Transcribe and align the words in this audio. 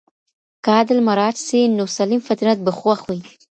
که 0.63 0.69
عدل 0.79 0.97
مراعت 1.07 1.37
سي 1.47 1.59
نو 1.77 1.83
سلیم 1.97 2.21
فطرت 2.27 2.57
به 2.65 2.71
خوښ 2.79 2.99
وي. 3.09 3.19